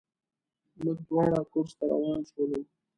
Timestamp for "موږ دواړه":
0.83-1.39